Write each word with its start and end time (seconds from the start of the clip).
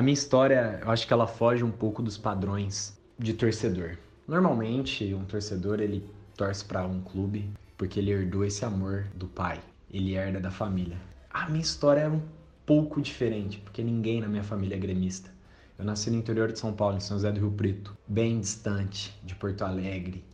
A 0.00 0.02
minha 0.02 0.14
história, 0.14 0.80
eu 0.80 0.90
acho 0.90 1.06
que 1.06 1.12
ela 1.12 1.26
foge 1.26 1.62
um 1.62 1.70
pouco 1.70 2.02
dos 2.02 2.16
padrões 2.16 2.98
de 3.18 3.34
torcedor. 3.34 3.98
Normalmente, 4.26 5.12
um 5.12 5.26
torcedor 5.26 5.78
ele 5.78 6.08
torce 6.34 6.64
para 6.64 6.86
um 6.86 7.02
clube 7.02 7.50
porque 7.76 8.00
ele 8.00 8.10
herdou 8.10 8.42
esse 8.42 8.64
amor 8.64 9.08
do 9.14 9.26
pai, 9.26 9.60
ele 9.92 10.14
herda 10.14 10.40
da 10.40 10.50
família. 10.50 10.96
A 11.30 11.50
minha 11.50 11.60
história 11.60 12.00
é 12.00 12.08
um 12.08 12.22
pouco 12.64 12.98
diferente, 13.02 13.58
porque 13.58 13.82
ninguém 13.82 14.22
na 14.22 14.26
minha 14.26 14.42
família 14.42 14.74
é 14.74 14.78
gremista. 14.78 15.30
Eu 15.78 15.84
nasci 15.84 16.10
no 16.10 16.16
interior 16.16 16.50
de 16.50 16.58
São 16.58 16.72
Paulo, 16.72 16.96
em 16.96 17.00
São 17.00 17.18
José 17.18 17.30
do 17.30 17.40
Rio 17.40 17.52
Preto, 17.52 17.94
bem 18.08 18.40
distante 18.40 19.14
de 19.22 19.34
Porto 19.34 19.66
Alegre, 19.66 20.24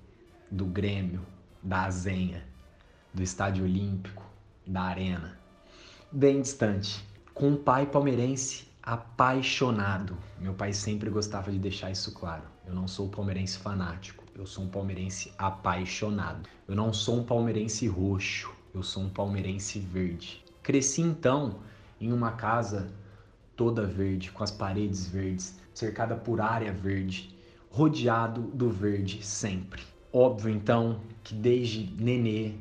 do 0.49 0.67
Grêmio, 0.67 1.23
da 1.61 1.87
Azenha, 1.87 2.45
do 3.13 3.21
Estádio 3.21 3.65
Olímpico, 3.65 4.23
da 4.65 4.83
Arena. 4.83 5.37
Bem 6.13 6.41
distante. 6.41 7.05
Com 7.35 7.49
um 7.49 7.57
pai 7.57 7.85
palmeirense 7.85 8.65
apaixonado. 8.87 10.17
Meu 10.39 10.55
pai 10.55 10.73
sempre 10.73 11.11
gostava 11.11 11.51
de 11.51 11.59
deixar 11.59 11.91
isso 11.91 12.13
claro. 12.13 12.45
Eu 12.65 12.73
não 12.73 12.87
sou 12.87 13.09
palmeirense 13.09 13.59
fanático, 13.59 14.23
eu 14.33 14.47
sou 14.47 14.63
um 14.63 14.69
palmeirense 14.69 15.33
apaixonado. 15.37 16.49
Eu 16.69 16.77
não 16.77 16.93
sou 16.93 17.19
um 17.19 17.25
palmeirense 17.25 17.89
roxo, 17.89 18.55
eu 18.73 18.85
sou 18.85 19.03
um 19.03 19.09
palmeirense 19.09 19.81
verde. 19.81 20.45
Cresci 20.63 21.03
então 21.03 21.59
em 22.01 22.13
uma 22.13 22.33
casa 22.33 22.95
toda 23.57 23.85
verde, 23.85 24.31
com 24.31 24.45
as 24.45 24.53
paredes 24.53 25.09
verdes, 25.09 25.59
cercada 25.75 26.15
por 26.15 26.41
área 26.41 26.73
verde, 26.73 27.37
rodeado 27.71 28.43
do 28.43 28.71
verde 28.71 29.25
sempre. 29.25 29.83
Óbvio 30.13 30.51
então 30.51 31.01
que 31.25 31.35
desde 31.35 31.93
nenê, 32.01 32.53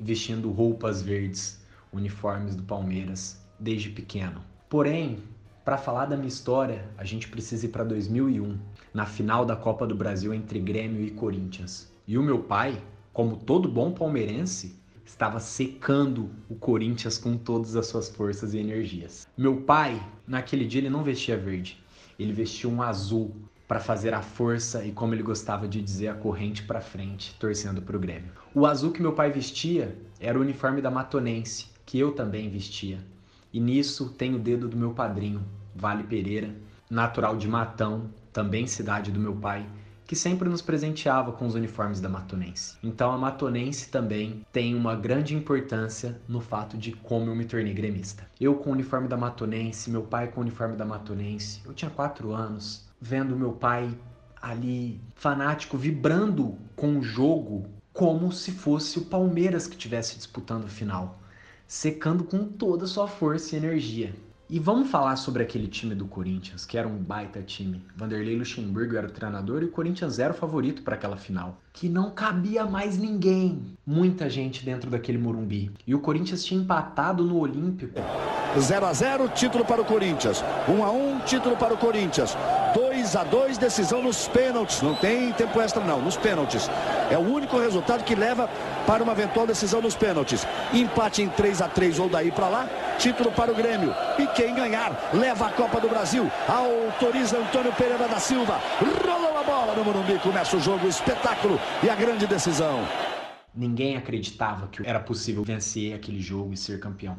vestindo 0.00 0.50
roupas 0.50 1.02
verdes, 1.02 1.62
uniformes 1.92 2.56
do 2.56 2.62
Palmeiras, 2.62 3.38
desde 3.60 3.90
pequeno. 3.90 4.42
Porém, 4.68 5.22
para 5.64 5.78
falar 5.78 6.04
da 6.04 6.16
minha 6.16 6.28
história, 6.28 6.84
a 6.98 7.04
gente 7.04 7.26
precisa 7.26 7.64
ir 7.64 7.70
para 7.70 7.84
2001, 7.84 8.58
na 8.92 9.06
final 9.06 9.46
da 9.46 9.56
Copa 9.56 9.86
do 9.86 9.94
Brasil 9.94 10.34
entre 10.34 10.60
Grêmio 10.60 11.02
e 11.02 11.10
Corinthians. 11.10 11.90
E 12.06 12.18
o 12.18 12.22
meu 12.22 12.40
pai, 12.40 12.82
como 13.14 13.36
todo 13.36 13.66
bom 13.66 13.90
palmeirense, 13.90 14.78
estava 15.06 15.40
secando 15.40 16.28
o 16.50 16.54
Corinthians 16.54 17.16
com 17.16 17.38
todas 17.38 17.76
as 17.76 17.86
suas 17.86 18.10
forças 18.10 18.52
e 18.52 18.58
energias. 18.58 19.26
Meu 19.38 19.62
pai, 19.62 20.06
naquele 20.26 20.66
dia, 20.66 20.82
ele 20.82 20.90
não 20.90 21.02
vestia 21.02 21.36
verde, 21.36 21.82
ele 22.18 22.34
vestia 22.34 22.68
um 22.68 22.82
azul 22.82 23.34
para 23.66 23.80
fazer 23.80 24.12
a 24.12 24.20
força 24.20 24.84
e, 24.84 24.92
como 24.92 25.14
ele 25.14 25.22
gostava 25.22 25.66
de 25.66 25.80
dizer, 25.80 26.08
a 26.08 26.14
corrente 26.14 26.62
para 26.64 26.82
frente, 26.82 27.34
torcendo 27.40 27.80
para 27.80 27.96
o 27.96 28.00
Grêmio. 28.00 28.30
O 28.54 28.66
azul 28.66 28.92
que 28.92 29.00
meu 29.00 29.14
pai 29.14 29.32
vestia 29.32 29.96
era 30.20 30.38
o 30.38 30.42
uniforme 30.42 30.82
da 30.82 30.90
Matonense, 30.90 31.68
que 31.86 31.98
eu 31.98 32.12
também 32.12 32.50
vestia. 32.50 32.98
E 33.54 33.60
nisso 33.60 34.08
tem 34.08 34.34
o 34.34 34.38
dedo 34.40 34.66
do 34.66 34.76
meu 34.76 34.92
padrinho, 34.92 35.40
Vale 35.76 36.02
Pereira, 36.02 36.52
natural 36.90 37.36
de 37.36 37.46
Matão, 37.46 38.10
também 38.32 38.66
cidade 38.66 39.12
do 39.12 39.20
meu 39.20 39.36
pai, 39.36 39.64
que 40.04 40.16
sempre 40.16 40.48
nos 40.48 40.60
presenteava 40.60 41.30
com 41.30 41.46
os 41.46 41.54
uniformes 41.54 42.00
da 42.00 42.08
Matonense. 42.08 42.76
Então 42.82 43.12
a 43.12 43.16
Matonense 43.16 43.90
também 43.90 44.44
tem 44.52 44.74
uma 44.74 44.96
grande 44.96 45.36
importância 45.36 46.20
no 46.26 46.40
fato 46.40 46.76
de 46.76 46.90
como 46.90 47.30
eu 47.30 47.36
me 47.36 47.44
tornei 47.44 47.72
gremista. 47.72 48.28
Eu 48.40 48.56
com 48.56 48.70
o 48.70 48.72
uniforme 48.72 49.06
da 49.06 49.16
Matonense, 49.16 49.88
meu 49.88 50.02
pai 50.02 50.26
com 50.32 50.40
o 50.40 50.42
uniforme 50.42 50.74
da 50.74 50.84
Matonense, 50.84 51.62
eu 51.64 51.72
tinha 51.72 51.92
quatro 51.92 52.32
anos, 52.32 52.88
vendo 53.00 53.36
meu 53.36 53.52
pai 53.52 53.88
ali 54.42 55.00
fanático, 55.14 55.78
vibrando 55.78 56.58
com 56.74 56.98
o 56.98 57.02
jogo 57.04 57.66
como 57.92 58.32
se 58.32 58.50
fosse 58.50 58.98
o 58.98 59.04
Palmeiras 59.04 59.68
que 59.68 59.76
estivesse 59.76 60.16
disputando 60.16 60.64
o 60.64 60.68
final, 60.68 61.20
secando 61.74 62.22
com 62.22 62.44
toda 62.44 62.84
a 62.84 62.86
sua 62.86 63.08
força 63.08 63.56
e 63.56 63.58
energia. 63.58 64.14
E 64.48 64.60
vamos 64.60 64.88
falar 64.90 65.16
sobre 65.16 65.42
aquele 65.42 65.66
time 65.66 65.92
do 65.92 66.06
Corinthians, 66.06 66.64
que 66.64 66.78
era 66.78 66.86
um 66.86 66.96
baita 66.96 67.42
time. 67.42 67.84
Vanderlei 67.96 68.36
Luxemburgo 68.36 68.94
era 68.94 69.08
o 69.08 69.10
treinador 69.10 69.60
e 69.60 69.64
o 69.64 69.70
Corinthians 69.72 70.20
era 70.20 70.32
o 70.32 70.36
favorito 70.36 70.82
para 70.82 70.94
aquela 70.94 71.16
final. 71.16 71.60
Que 71.72 71.88
não 71.88 72.12
cabia 72.12 72.64
mais 72.64 72.96
ninguém. 72.96 73.76
Muita 73.84 74.30
gente 74.30 74.64
dentro 74.64 74.88
daquele 74.88 75.18
Morumbi. 75.18 75.72
E 75.84 75.96
o 75.96 76.00
Corinthians 76.00 76.44
tinha 76.44 76.60
empatado 76.60 77.24
no 77.24 77.38
Olímpico. 77.38 77.98
0 78.58 78.86
a 78.86 78.92
0 78.92 79.28
título 79.28 79.64
para 79.64 79.80
o 79.80 79.84
Corinthians. 79.84 80.44
1 80.68 80.84
a 80.84 80.90
1 80.90 81.20
título 81.20 81.56
para 81.56 81.74
o 81.74 81.76
Corinthians. 81.76 82.36
2 82.74 83.16
a 83.16 83.24
2 83.24 83.58
decisão 83.58 84.02
nos 84.02 84.28
pênaltis. 84.28 84.80
Não 84.80 84.94
tem 84.94 85.32
tempo 85.32 85.60
extra 85.60 85.82
não, 85.82 86.00
nos 86.00 86.16
pênaltis. 86.16 86.70
É 87.10 87.18
o 87.18 87.20
único 87.20 87.58
resultado 87.58 88.04
que 88.04 88.14
leva 88.14 88.48
para 88.86 89.02
uma 89.02 89.12
eventual 89.12 89.46
decisão 89.46 89.80
nos 89.80 89.96
pênaltis. 89.96 90.46
Empate 90.72 91.22
em 91.22 91.28
3 91.28 91.62
a 91.62 91.68
3 91.68 91.98
ou 91.98 92.08
daí 92.08 92.30
para 92.30 92.48
lá, 92.48 92.68
título 92.98 93.32
para 93.32 93.50
o 93.50 93.54
Grêmio. 93.54 93.94
E 94.18 94.26
quem 94.28 94.54
ganhar 94.54 95.10
leva 95.12 95.46
a 95.46 95.50
Copa 95.50 95.80
do 95.80 95.88
Brasil. 95.88 96.30
Autoriza 96.48 97.38
Antônio 97.38 97.72
Pereira 97.72 98.08
da 98.08 98.18
Silva. 98.18 98.60
Rolou 99.04 99.38
a 99.38 99.42
bola 99.42 99.74
no 99.74 99.84
Morumbi, 99.84 100.18
começa 100.20 100.56
o 100.56 100.60
jogo, 100.60 100.86
o 100.86 100.88
espetáculo 100.88 101.60
e 101.82 101.90
a 101.90 101.94
grande 101.94 102.26
decisão. 102.26 102.86
Ninguém 103.54 103.96
acreditava 103.96 104.66
que 104.68 104.86
era 104.86 104.98
possível 104.98 105.44
vencer 105.44 105.94
aquele 105.94 106.20
jogo 106.20 106.52
e 106.52 106.56
ser 106.56 106.80
campeão. 106.80 107.16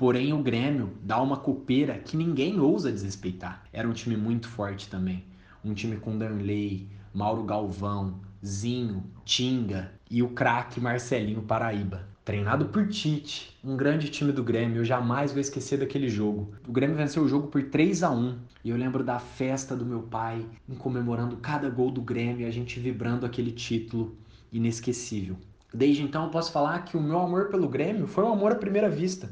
Porém, 0.00 0.32
o 0.32 0.42
Grêmio 0.42 0.94
dá 1.02 1.20
uma 1.20 1.36
copeira 1.36 1.98
que 1.98 2.16
ninguém 2.16 2.58
ousa 2.58 2.90
desrespeitar. 2.90 3.64
Era 3.70 3.86
um 3.86 3.92
time 3.92 4.16
muito 4.16 4.48
forte 4.48 4.88
também. 4.88 5.22
Um 5.62 5.74
time 5.74 5.98
com 5.98 6.16
Danley, 6.16 6.88
Mauro 7.12 7.44
Galvão, 7.44 8.14
Zinho, 8.42 9.04
Tinga 9.26 9.92
e 10.10 10.22
o 10.22 10.30
craque 10.30 10.80
Marcelinho 10.80 11.42
Paraíba. 11.42 12.08
Treinado 12.24 12.64
por 12.64 12.88
Tite, 12.88 13.54
um 13.62 13.76
grande 13.76 14.08
time 14.08 14.32
do 14.32 14.42
Grêmio, 14.42 14.78
eu 14.78 14.86
jamais 14.86 15.32
vou 15.32 15.40
esquecer 15.42 15.78
daquele 15.78 16.08
jogo. 16.08 16.54
O 16.66 16.72
Grêmio 16.72 16.96
venceu 16.96 17.22
o 17.22 17.28
jogo 17.28 17.48
por 17.48 17.62
3 17.64 18.02
a 18.02 18.10
1 18.10 18.38
e 18.64 18.70
eu 18.70 18.78
lembro 18.78 19.04
da 19.04 19.18
festa 19.18 19.76
do 19.76 19.84
meu 19.84 20.00
pai, 20.00 20.46
em 20.66 20.76
comemorando 20.76 21.36
cada 21.36 21.68
gol 21.68 21.90
do 21.90 22.00
Grêmio 22.00 22.40
e 22.40 22.44
a 22.46 22.50
gente 22.50 22.80
vibrando 22.80 23.26
aquele 23.26 23.52
título 23.52 24.16
inesquecível. 24.50 25.36
Desde 25.74 26.02
então 26.02 26.24
eu 26.24 26.30
posso 26.30 26.50
falar 26.50 26.86
que 26.86 26.96
o 26.96 27.02
meu 27.02 27.20
amor 27.20 27.48
pelo 27.48 27.68
Grêmio 27.68 28.06
foi 28.06 28.24
um 28.24 28.32
amor 28.32 28.52
à 28.52 28.56
primeira 28.56 28.88
vista. 28.88 29.30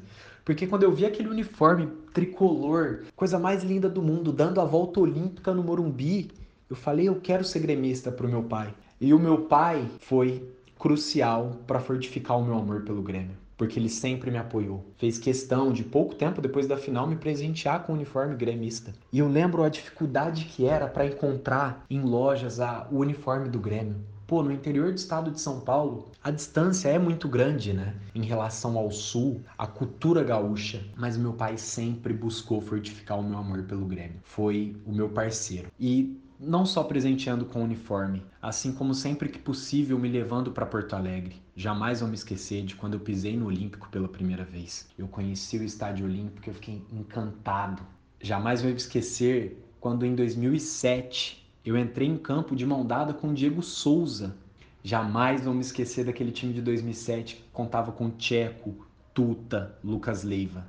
Porque 0.49 0.67
quando 0.67 0.85
eu 0.85 0.91
vi 0.91 1.05
aquele 1.05 1.29
uniforme 1.29 1.89
tricolor, 2.15 3.01
coisa 3.15 3.39
mais 3.39 3.63
linda 3.63 3.87
do 3.87 4.01
mundo, 4.01 4.33
dando 4.33 4.63
a 4.63 4.65
volta 4.65 4.99
olímpica 4.99 5.53
no 5.53 5.63
Morumbi, 5.63 6.31
eu 6.71 6.75
falei, 6.75 7.07
eu 7.07 7.21
quero 7.21 7.45
ser 7.45 7.59
gremista 7.59 8.11
pro 8.11 8.27
meu 8.27 8.43
pai. 8.43 8.73
E 8.99 9.13
o 9.13 9.19
meu 9.19 9.43
pai 9.43 9.87
foi 10.01 10.49
crucial 10.79 11.59
para 11.67 11.81
fortificar 11.81 12.39
o 12.39 12.43
meu 12.43 12.55
amor 12.55 12.81
pelo 12.81 13.03
Grêmio, 13.03 13.37
porque 13.59 13.79
ele 13.79 13.91
sempre 13.91 14.31
me 14.31 14.39
apoiou. 14.39 14.83
Fez 14.97 15.19
questão 15.19 15.71
de 15.71 15.85
pouco 15.85 16.15
tempo 16.15 16.41
depois 16.41 16.67
da 16.67 16.79
final 16.79 17.07
me 17.07 17.17
presentear 17.17 17.85
com 17.85 17.93
o 17.93 17.97
uniforme 17.97 18.35
gremista. 18.35 18.95
E 19.13 19.19
eu 19.19 19.29
lembro 19.29 19.63
a 19.63 19.69
dificuldade 19.69 20.47
que 20.47 20.65
era 20.65 20.87
para 20.87 21.05
encontrar 21.05 21.85
em 21.91 22.01
lojas 22.01 22.59
a, 22.59 22.89
o 22.91 23.01
uniforme 23.01 23.51
do 23.51 23.59
Grêmio. 23.59 23.97
Pô, 24.29 24.43
no 24.43 24.53
interior 24.53 24.93
do 24.93 24.99
estado 24.99 25.31
de 25.31 25.41
São 25.41 25.61
Paulo, 25.61 26.13
a 26.23 26.31
distância 26.31 26.91
é 26.91 26.99
muito 26.99 27.27
grande, 27.27 27.73
né? 27.73 27.95
Em 28.15 28.23
relação 28.23 28.77
ao 28.77 28.91
sul, 28.91 29.43
a 29.57 29.67
cultura 29.67 30.23
gaúcha. 30.23 30.85
Mas 30.95 31.17
meu 31.17 31.33
pai 31.33 31.57
sempre 31.57 32.13
buscou 32.13 32.61
fortificar 32.61 33.19
o 33.19 33.23
meu 33.23 33.39
amor 33.39 33.63
pelo 33.63 33.87
Grêmio. 33.87 34.21
Foi 34.23 34.77
o 34.85 34.93
meu 34.93 35.09
parceiro. 35.09 35.73
E 35.81 36.21
não 36.39 36.67
só 36.67 36.85
presenteando 36.85 37.47
com 37.47 37.65
uniforme, 37.65 38.23
assim 38.43 38.71
como 38.71 38.95
sempre 38.95 39.31
que 39.31 39.39
possível 39.39 39.99
me 39.99 40.11
levando 40.11 40.53
para 40.53 40.67
Porto 40.67 40.93
Alegre. 40.93 41.41
Jamais 41.57 42.01
vou 42.01 42.09
me 42.11 42.15
esquecer 42.15 42.63
de 42.67 42.77
quando 42.77 42.93
eu 42.95 43.01
pisei 43.01 43.35
no 43.35 43.47
Olímpico 43.47 43.89
pela 43.89 44.09
primeira 44.09 44.45
vez. 44.45 44.91
Eu 44.99 45.09
conheci 45.09 45.57
o 45.57 45.65
Estádio 45.65 46.05
Olímpico 46.05 46.47
e 46.47 46.51
eu 46.51 46.55
fiquei 46.55 46.83
encantado. 46.93 47.83
Jamais 48.21 48.61
vou 48.61 48.71
me 48.71 48.77
esquecer 48.77 49.65
quando 49.81 50.05
em 50.05 50.15
2007 50.15 51.48
eu 51.69 51.77
entrei 51.77 52.09
em 52.09 52.17
campo 52.17 52.57
de 52.57 52.65
mão 52.65 52.85
dada 52.87 53.13
com 53.13 53.29
o 53.29 53.35
Diego 53.35 53.63
Souza. 53.63 54.35
Jamais 54.83 55.45
vou 55.45 55.53
me 55.53 55.61
esquecer 55.61 56.05
daquele 56.05 56.33
time 56.33 56.53
de 56.53 56.63
2007 56.63 57.37
que 57.37 57.43
contava 57.53 57.93
com 57.93 58.11
Tcheco, 58.11 58.87
Tuta, 59.13 59.77
Lucas 59.85 60.23
Leiva. 60.23 60.67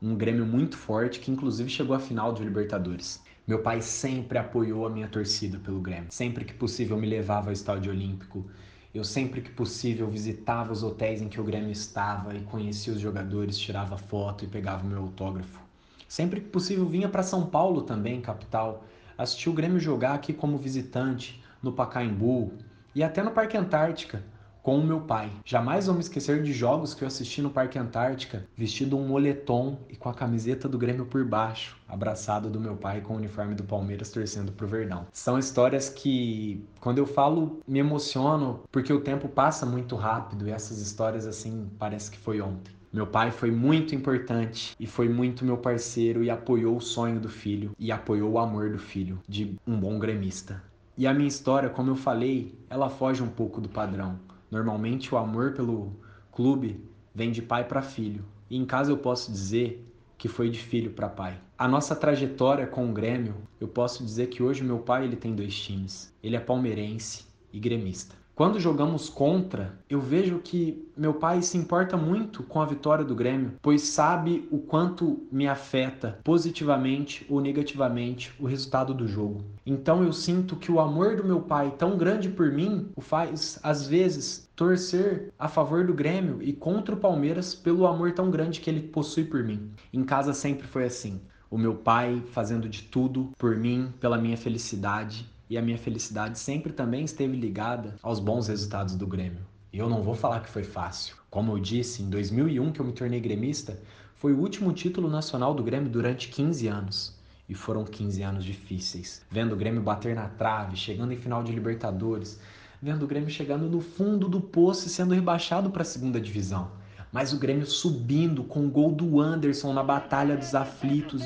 Um 0.00 0.14
Grêmio 0.14 0.46
muito 0.46 0.76
forte 0.76 1.20
que 1.20 1.30
inclusive 1.30 1.68
chegou 1.68 1.94
à 1.94 1.98
final 1.98 2.32
de 2.32 2.42
Libertadores. 2.42 3.20
Meu 3.46 3.62
pai 3.62 3.82
sempre 3.82 4.38
apoiou 4.38 4.86
a 4.86 4.90
minha 4.90 5.08
torcida 5.08 5.58
pelo 5.58 5.80
Grêmio. 5.80 6.10
Sempre 6.10 6.44
que 6.44 6.54
possível 6.54 6.96
me 6.96 7.06
levava 7.06 7.48
ao 7.48 7.52
estádio 7.52 7.92
olímpico. 7.92 8.46
Eu 8.94 9.04
sempre 9.04 9.42
que 9.42 9.50
possível 9.50 10.08
visitava 10.08 10.72
os 10.72 10.82
hotéis 10.82 11.20
em 11.20 11.28
que 11.28 11.40
o 11.40 11.44
Grêmio 11.44 11.72
estava 11.72 12.34
e 12.34 12.40
conhecia 12.40 12.92
os 12.92 13.00
jogadores, 13.00 13.58
tirava 13.58 13.98
foto 13.98 14.44
e 14.44 14.48
pegava 14.48 14.86
meu 14.86 15.00
autógrafo. 15.02 15.60
Sempre 16.06 16.40
que 16.40 16.48
possível 16.48 16.86
vinha 16.86 17.08
para 17.08 17.22
São 17.22 17.44
Paulo 17.44 17.82
também, 17.82 18.20
capital, 18.20 18.84
assistir 19.18 19.50
o 19.50 19.52
Grêmio 19.52 19.80
jogar 19.80 20.14
aqui 20.14 20.32
como 20.32 20.56
visitante, 20.56 21.42
no 21.60 21.72
Pacaembu 21.72 22.52
e 22.94 23.02
até 23.02 23.22
no 23.22 23.32
Parque 23.32 23.56
Antártica, 23.56 24.22
com 24.62 24.78
o 24.78 24.84
meu 24.84 25.00
pai. 25.00 25.30
Jamais 25.44 25.86
vou 25.86 25.94
me 25.94 26.00
esquecer 26.00 26.42
de 26.42 26.52
jogos 26.52 26.92
que 26.92 27.02
eu 27.02 27.08
assisti 27.08 27.40
no 27.40 27.50
Parque 27.50 27.78
Antártica, 27.78 28.46
vestido 28.56 28.98
um 28.98 29.08
moletom 29.08 29.78
e 29.88 29.96
com 29.96 30.08
a 30.08 30.14
camiseta 30.14 30.68
do 30.68 30.76
Grêmio 30.76 31.06
por 31.06 31.24
baixo, 31.24 31.76
abraçado 31.88 32.50
do 32.50 32.60
meu 32.60 32.76
pai 32.76 33.00
com 33.00 33.14
o 33.14 33.16
uniforme 33.16 33.54
do 33.54 33.64
Palmeiras 33.64 34.10
torcendo 34.10 34.52
pro 34.52 34.68
Verdão. 34.68 35.06
São 35.12 35.38
histórias 35.38 35.88
que, 35.88 36.62
quando 36.80 36.98
eu 36.98 37.06
falo, 37.06 37.60
me 37.66 37.78
emociono 37.78 38.60
porque 38.70 38.92
o 38.92 39.00
tempo 39.00 39.28
passa 39.28 39.64
muito 39.64 39.96
rápido 39.96 40.46
e 40.46 40.52
essas 40.52 40.78
histórias 40.80 41.26
assim 41.26 41.70
parece 41.78 42.10
que 42.10 42.18
foi 42.18 42.40
ontem. 42.40 42.77
Meu 42.90 43.06
pai 43.06 43.30
foi 43.30 43.50
muito 43.50 43.94
importante 43.94 44.74
e 44.80 44.86
foi 44.86 45.10
muito 45.10 45.44
meu 45.44 45.58
parceiro 45.58 46.24
e 46.24 46.30
apoiou 46.30 46.76
o 46.76 46.80
sonho 46.80 47.20
do 47.20 47.28
filho 47.28 47.72
e 47.78 47.92
apoiou 47.92 48.32
o 48.32 48.38
amor 48.38 48.70
do 48.70 48.78
filho 48.78 49.18
de 49.28 49.56
um 49.66 49.78
bom 49.78 49.98
gremista. 49.98 50.62
E 50.96 51.06
a 51.06 51.12
minha 51.12 51.28
história, 51.28 51.68
como 51.68 51.90
eu 51.90 51.96
falei, 51.96 52.58
ela 52.70 52.88
foge 52.88 53.22
um 53.22 53.28
pouco 53.28 53.60
do 53.60 53.68
padrão. 53.68 54.18
Normalmente 54.50 55.14
o 55.14 55.18
amor 55.18 55.52
pelo 55.52 55.92
clube 56.32 56.82
vem 57.14 57.30
de 57.30 57.42
pai 57.42 57.64
para 57.64 57.82
filho. 57.82 58.24
E 58.48 58.56
em 58.56 58.64
casa 58.64 58.90
eu 58.90 58.96
posso 58.96 59.30
dizer 59.30 59.86
que 60.16 60.26
foi 60.26 60.48
de 60.48 60.58
filho 60.58 60.90
para 60.90 61.10
pai. 61.10 61.38
A 61.58 61.68
nossa 61.68 61.94
trajetória 61.94 62.66
com 62.66 62.88
o 62.88 62.92
Grêmio, 62.92 63.34
eu 63.60 63.68
posso 63.68 64.02
dizer 64.02 64.28
que 64.28 64.42
hoje 64.42 64.64
meu 64.64 64.78
pai 64.78 65.04
ele 65.04 65.16
tem 65.16 65.34
dois 65.34 65.54
times. 65.54 66.12
Ele 66.22 66.36
é 66.36 66.40
palmeirense 66.40 67.26
e 67.52 67.60
gremista. 67.60 68.16
Quando 68.38 68.60
jogamos 68.60 69.08
contra, 69.08 69.76
eu 69.90 70.00
vejo 70.00 70.38
que 70.38 70.88
meu 70.96 71.12
pai 71.12 71.42
se 71.42 71.58
importa 71.58 71.96
muito 71.96 72.44
com 72.44 72.60
a 72.60 72.64
vitória 72.64 73.04
do 73.04 73.12
Grêmio, 73.12 73.54
pois 73.60 73.82
sabe 73.82 74.46
o 74.48 74.58
quanto 74.58 75.26
me 75.28 75.48
afeta 75.48 76.20
positivamente 76.22 77.26
ou 77.28 77.40
negativamente 77.40 78.32
o 78.38 78.46
resultado 78.46 78.94
do 78.94 79.08
jogo. 79.08 79.44
Então 79.66 80.04
eu 80.04 80.12
sinto 80.12 80.54
que 80.54 80.70
o 80.70 80.78
amor 80.78 81.16
do 81.16 81.24
meu 81.24 81.40
pai, 81.40 81.74
tão 81.76 81.98
grande 81.98 82.28
por 82.28 82.52
mim, 82.52 82.92
o 82.94 83.00
faz 83.00 83.58
às 83.60 83.88
vezes 83.88 84.48
torcer 84.54 85.32
a 85.36 85.48
favor 85.48 85.84
do 85.84 85.92
Grêmio 85.92 86.38
e 86.40 86.52
contra 86.52 86.94
o 86.94 87.00
Palmeiras 87.00 87.56
pelo 87.56 87.88
amor 87.88 88.12
tão 88.12 88.30
grande 88.30 88.60
que 88.60 88.70
ele 88.70 88.82
possui 88.82 89.24
por 89.24 89.42
mim. 89.42 89.68
Em 89.92 90.04
casa 90.04 90.32
sempre 90.32 90.64
foi 90.64 90.84
assim. 90.84 91.20
O 91.50 91.58
meu 91.58 91.74
pai 91.74 92.22
fazendo 92.30 92.68
de 92.68 92.84
tudo 92.84 93.32
por 93.36 93.56
mim, 93.56 93.92
pela 93.98 94.16
minha 94.16 94.36
felicidade, 94.36 95.28
e 95.50 95.56
a 95.56 95.62
minha 95.62 95.78
felicidade 95.78 96.38
sempre 96.38 96.72
também 96.72 97.04
esteve 97.04 97.36
ligada 97.36 97.96
aos 98.02 98.20
bons 98.20 98.48
resultados 98.48 98.94
do 98.94 99.06
Grêmio. 99.06 99.40
E 99.72 99.78
eu 99.78 99.88
não 99.88 100.02
vou 100.02 100.14
falar 100.14 100.40
que 100.40 100.50
foi 100.50 100.64
fácil. 100.64 101.16
Como 101.30 101.52
eu 101.52 101.58
disse, 101.58 102.02
em 102.02 102.10
2001 102.10 102.72
que 102.72 102.80
eu 102.80 102.84
me 102.84 102.92
tornei 102.92 103.20
gremista, 103.20 103.78
foi 104.16 104.32
o 104.32 104.38
último 104.38 104.72
título 104.72 105.08
nacional 105.08 105.54
do 105.54 105.62
Grêmio 105.62 105.90
durante 105.90 106.28
15 106.28 106.66
anos. 106.66 107.16
E 107.48 107.54
foram 107.54 107.84
15 107.84 108.22
anos 108.22 108.44
difíceis. 108.44 109.22
Vendo 109.30 109.52
o 109.52 109.56
Grêmio 109.56 109.80
bater 109.80 110.14
na 110.14 110.28
trave, 110.28 110.76
chegando 110.76 111.12
em 111.12 111.16
final 111.16 111.42
de 111.42 111.52
Libertadores, 111.52 112.38
vendo 112.80 113.04
o 113.04 113.08
Grêmio 113.08 113.30
chegando 113.30 113.68
no 113.68 113.80
fundo 113.80 114.28
do 114.28 114.40
poço 114.40 114.86
e 114.86 114.90
sendo 114.90 115.14
rebaixado 115.14 115.70
para 115.70 115.82
a 115.82 115.86
segunda 115.86 116.20
divisão. 116.20 116.70
Mas 117.10 117.32
o 117.32 117.38
Grêmio 117.38 117.66
subindo 117.66 118.44
com 118.44 118.66
o 118.66 118.70
gol 118.70 118.92
do 118.92 119.20
Anderson 119.20 119.72
na 119.72 119.82
Batalha 119.82 120.36
dos 120.36 120.54
Aflitos. 120.54 121.24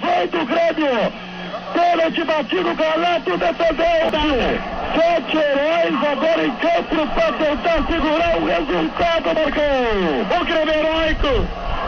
Vai 0.00 0.28
do 0.28 0.44
Grêmio! 0.46 1.12
Pênalti 2.06 2.24
batido, 2.24 2.72
Galeto 2.76 3.36
defendeu. 3.36 4.10
Sete 4.94 5.36
heróis 5.36 6.04
agora 6.12 6.46
em 6.46 6.50
campo 6.52 7.06
para 7.14 7.32
tentar 7.32 7.84
segurar 7.90 8.36
o 8.38 8.46
resultado, 8.46 9.34
Marcão. 9.34 10.40
O 10.40 10.44
Grêmio 10.44 10.74
heróico. 10.74 11.26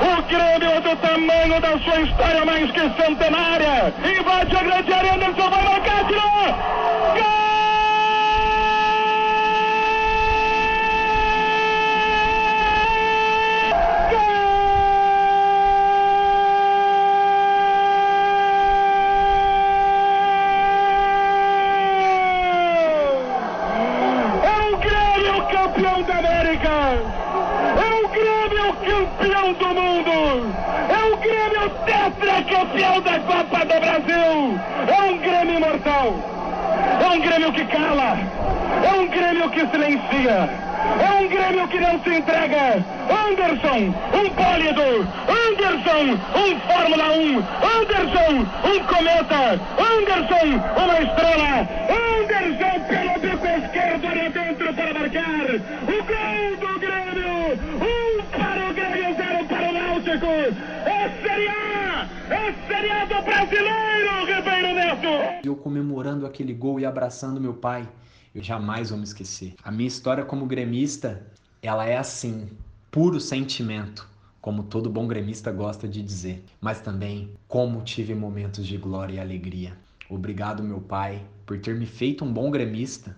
O 0.02 0.22
Grêmio 0.22 0.80
do 0.80 0.96
tamanho 0.96 1.60
da 1.60 1.78
sua 1.78 2.00
história 2.00 2.44
mais 2.44 2.68
que 2.72 2.80
centenária. 3.00 3.94
Invade 4.18 4.56
a 4.56 4.62
grande 4.64 4.92
área, 4.92 5.14
Anderson 5.14 5.50
vai 5.50 5.62
marcar, 5.62 6.04
tirou. 6.08 6.22
Gol! 7.14 7.47
Campeão 32.48 33.00
da 33.02 33.18
Copa 33.20 33.64
do 33.64 33.80
Brasil. 33.80 34.60
É 34.88 35.02
um 35.02 35.18
Grêmio 35.18 35.56
imortal. 35.56 36.14
É 37.00 37.06
um 37.06 37.20
Grêmio 37.20 37.52
que 37.52 37.64
cala. 37.66 38.18
É 38.84 38.92
um 38.98 39.08
Grêmio 39.08 39.50
que 39.50 39.66
silencia. 39.68 40.48
É 41.00 41.20
um 41.20 41.28
Grêmio 41.28 41.68
que 41.68 41.78
não 41.78 42.00
se 42.00 42.10
entrega. 42.10 42.84
Anderson, 43.28 43.94
um 44.14 44.30
pólido. 44.30 45.08
Anderson, 45.28 46.18
um 46.34 46.60
Fórmula 46.60 47.12
1. 47.12 47.44
Anderson, 47.80 48.46
um 48.64 48.78
cometa. 48.86 49.60
Anderson, 49.78 50.46
uma 50.76 51.00
estrela. 51.00 51.68
Anderson 52.18 52.80
pelo 52.88 53.18
bico 53.20 53.46
esquerdo 53.46 54.06
ali 54.06 54.28
dentro 54.30 54.74
para 54.74 54.94
marcar. 54.94 55.54
O 55.82 56.04
gol 56.04 56.47
Brasileiro, 63.22 64.24
Ribeiro 64.26 64.74
Neto! 64.74 65.46
Eu 65.46 65.56
comemorando 65.56 66.26
aquele 66.26 66.52
gol 66.52 66.78
e 66.78 66.86
abraçando 66.86 67.40
meu 67.40 67.54
pai, 67.54 67.88
eu 68.34 68.42
jamais 68.42 68.90
vou 68.90 68.98
me 68.98 69.04
esquecer. 69.04 69.54
A 69.62 69.70
minha 69.70 69.88
história 69.88 70.24
como 70.24 70.46
gremista, 70.46 71.26
ela 71.62 71.86
é 71.86 71.96
assim, 71.96 72.48
puro 72.90 73.20
sentimento, 73.20 74.08
como 74.40 74.62
todo 74.62 74.88
bom 74.90 75.06
gremista 75.06 75.50
gosta 75.50 75.88
de 75.88 76.02
dizer, 76.02 76.44
mas 76.60 76.80
também 76.80 77.34
como 77.46 77.82
tive 77.82 78.14
momentos 78.14 78.66
de 78.66 78.76
glória 78.76 79.14
e 79.14 79.20
alegria. 79.20 79.76
Obrigado, 80.08 80.62
meu 80.62 80.80
pai, 80.80 81.22
por 81.44 81.58
ter 81.58 81.74
me 81.74 81.86
feito 81.86 82.24
um 82.24 82.32
bom 82.32 82.50
gremista, 82.50 83.16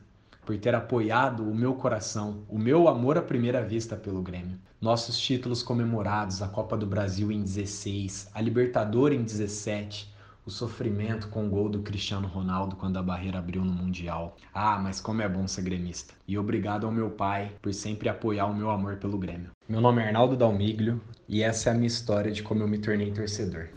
por 0.51 0.59
ter 0.59 0.75
apoiado 0.75 1.49
o 1.49 1.55
meu 1.55 1.75
coração, 1.75 2.43
o 2.49 2.59
meu 2.59 2.89
amor 2.89 3.17
à 3.17 3.23
primeira 3.23 3.63
vista 3.63 3.95
pelo 3.95 4.21
Grêmio. 4.21 4.59
Nossos 4.81 5.17
títulos 5.17 5.63
comemorados, 5.63 6.43
a 6.43 6.49
Copa 6.49 6.77
do 6.77 6.89
Brasil 6.89 7.31
em 7.31 7.41
16, 7.41 8.29
a 8.35 8.41
Libertadores 8.41 9.17
em 9.17 9.23
17, 9.23 10.13
o 10.45 10.51
sofrimento 10.51 11.29
com 11.29 11.47
o 11.47 11.49
gol 11.49 11.69
do 11.69 11.83
Cristiano 11.83 12.27
Ronaldo 12.27 12.75
quando 12.75 12.97
a 12.97 13.03
barreira 13.03 13.39
abriu 13.39 13.65
no 13.65 13.73
Mundial. 13.73 14.37
Ah, 14.53 14.77
mas 14.77 15.01
como 15.01 15.23
é 15.23 15.29
bom 15.29 15.47
ser 15.47 15.63
gremista. 15.63 16.15
E 16.27 16.37
obrigado 16.37 16.85
ao 16.85 16.91
meu 16.91 17.11
pai 17.11 17.53
por 17.63 17.73
sempre 17.73 18.09
apoiar 18.09 18.47
o 18.47 18.55
meu 18.55 18.71
amor 18.71 18.97
pelo 18.97 19.19
Grêmio. 19.19 19.53
Meu 19.69 19.81
nome 19.81 20.03
é 20.03 20.09
Arnaldo 20.09 20.37
Dalmiglio 20.37 21.01
e 21.29 21.45
essa 21.45 21.71
é 21.71 21.73
a 21.73 21.77
minha 21.77 21.87
história 21.87 22.33
de 22.33 22.43
como 22.43 22.61
eu 22.61 22.67
me 22.67 22.79
tornei 22.79 23.13
torcedor. 23.13 23.69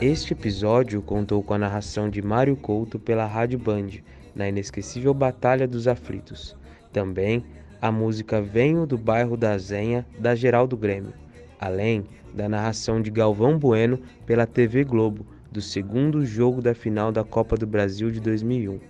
Este 0.00 0.32
episódio 0.32 1.02
contou 1.02 1.42
com 1.42 1.52
a 1.52 1.58
narração 1.58 2.08
de 2.08 2.22
Mário 2.22 2.56
Couto 2.56 2.98
pela 2.98 3.26
Rádio 3.26 3.58
Band, 3.58 3.88
na 4.34 4.48
inesquecível 4.48 5.12
Batalha 5.12 5.68
dos 5.68 5.86
Aflitos. 5.86 6.56
Também 6.90 7.44
a 7.82 7.92
música 7.92 8.40
Venho 8.40 8.86
do 8.86 8.96
Bairro 8.96 9.36
da 9.36 9.58
Zenha, 9.58 10.06
da 10.18 10.34
Geraldo 10.34 10.74
Grêmio, 10.74 11.12
além 11.60 12.06
da 12.32 12.48
narração 12.48 13.02
de 13.02 13.10
Galvão 13.10 13.58
Bueno 13.58 14.00
pela 14.24 14.46
TV 14.46 14.84
Globo, 14.84 15.26
do 15.52 15.60
segundo 15.60 16.24
jogo 16.24 16.62
da 16.62 16.72
final 16.74 17.12
da 17.12 17.22
Copa 17.22 17.54
do 17.54 17.66
Brasil 17.66 18.10
de 18.10 18.20
2001. 18.20 18.80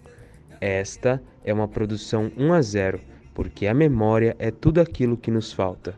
Esta 0.61 1.21
é 1.45 1.53
uma 1.53 1.67
produção 1.67 2.31
1 2.37 2.53
a 2.53 2.63
0, 2.63 3.01
porque 3.35 3.67
a 3.67 3.75
memória 3.75 4.37
é 4.39 4.53
tudo 4.53 4.81
aquilo 4.81 5.17
que 5.17 5.33
nos 5.33 5.53
falta. 5.53 5.93